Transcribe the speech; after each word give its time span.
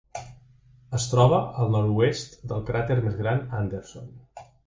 Es 0.99 1.03
troba 1.11 1.41
al 1.65 1.69
nord-oest 1.75 2.33
del 2.53 2.65
cràter 2.71 2.99
més 3.05 3.21
gran 3.23 3.47
Anderson. 3.61 4.11